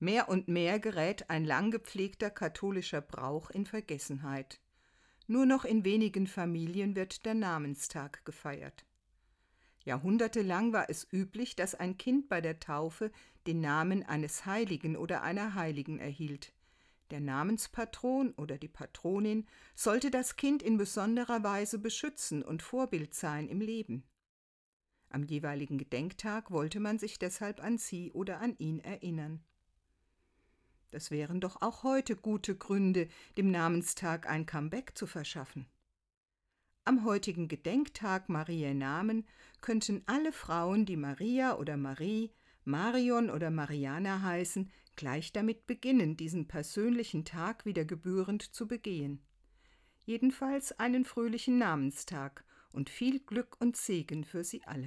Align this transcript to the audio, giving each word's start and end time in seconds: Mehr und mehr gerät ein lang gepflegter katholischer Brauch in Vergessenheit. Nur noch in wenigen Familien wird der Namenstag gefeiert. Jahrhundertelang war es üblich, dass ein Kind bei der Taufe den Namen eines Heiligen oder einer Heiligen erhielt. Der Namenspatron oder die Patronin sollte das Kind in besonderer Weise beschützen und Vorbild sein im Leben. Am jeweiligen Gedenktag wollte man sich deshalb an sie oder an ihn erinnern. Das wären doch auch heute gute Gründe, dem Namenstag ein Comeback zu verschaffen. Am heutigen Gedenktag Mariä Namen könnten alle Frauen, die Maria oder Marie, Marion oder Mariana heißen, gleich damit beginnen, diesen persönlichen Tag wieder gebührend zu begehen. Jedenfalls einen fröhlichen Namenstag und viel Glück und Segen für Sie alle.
Mehr 0.00 0.28
und 0.28 0.46
mehr 0.46 0.78
gerät 0.78 1.28
ein 1.28 1.44
lang 1.44 1.70
gepflegter 1.72 2.30
katholischer 2.30 3.00
Brauch 3.00 3.50
in 3.50 3.66
Vergessenheit. 3.66 4.60
Nur 5.26 5.44
noch 5.44 5.64
in 5.64 5.84
wenigen 5.84 6.26
Familien 6.26 6.94
wird 6.94 7.26
der 7.26 7.34
Namenstag 7.34 8.24
gefeiert. 8.24 8.86
Jahrhundertelang 9.84 10.72
war 10.72 10.88
es 10.88 11.08
üblich, 11.12 11.56
dass 11.56 11.74
ein 11.74 11.96
Kind 11.98 12.28
bei 12.28 12.40
der 12.40 12.60
Taufe 12.60 13.10
den 13.46 13.60
Namen 13.60 14.04
eines 14.04 14.46
Heiligen 14.46 14.96
oder 14.96 15.22
einer 15.22 15.54
Heiligen 15.54 15.98
erhielt. 15.98 16.52
Der 17.10 17.20
Namenspatron 17.20 18.34
oder 18.34 18.58
die 18.58 18.68
Patronin 18.68 19.46
sollte 19.74 20.10
das 20.10 20.36
Kind 20.36 20.62
in 20.62 20.76
besonderer 20.76 21.42
Weise 21.42 21.78
beschützen 21.78 22.42
und 22.42 22.62
Vorbild 22.62 23.14
sein 23.14 23.48
im 23.48 23.60
Leben. 23.60 24.04
Am 25.08 25.24
jeweiligen 25.24 25.78
Gedenktag 25.78 26.50
wollte 26.50 26.80
man 26.80 26.98
sich 26.98 27.18
deshalb 27.18 27.62
an 27.62 27.78
sie 27.78 28.12
oder 28.12 28.40
an 28.40 28.56
ihn 28.58 28.80
erinnern. 28.80 29.42
Das 30.90 31.10
wären 31.10 31.40
doch 31.40 31.60
auch 31.60 31.82
heute 31.82 32.16
gute 32.16 32.56
Gründe, 32.56 33.08
dem 33.36 33.50
Namenstag 33.50 34.28
ein 34.28 34.46
Comeback 34.46 34.96
zu 34.96 35.06
verschaffen. 35.06 35.66
Am 36.84 37.04
heutigen 37.04 37.48
Gedenktag 37.48 38.30
Mariä 38.30 38.72
Namen 38.72 39.26
könnten 39.60 40.02
alle 40.06 40.32
Frauen, 40.32 40.86
die 40.86 40.96
Maria 40.96 41.58
oder 41.58 41.76
Marie, 41.76 42.32
Marion 42.64 43.28
oder 43.28 43.50
Mariana 43.50 44.22
heißen, 44.22 44.70
gleich 44.96 45.32
damit 45.32 45.66
beginnen, 45.66 46.16
diesen 46.16 46.48
persönlichen 46.48 47.26
Tag 47.26 47.66
wieder 47.66 47.84
gebührend 47.84 48.42
zu 48.42 48.66
begehen. 48.66 49.22
Jedenfalls 50.06 50.78
einen 50.78 51.04
fröhlichen 51.04 51.58
Namenstag 51.58 52.44
und 52.72 52.88
viel 52.88 53.20
Glück 53.20 53.56
und 53.60 53.76
Segen 53.76 54.24
für 54.24 54.42
Sie 54.42 54.64
alle. 54.64 54.86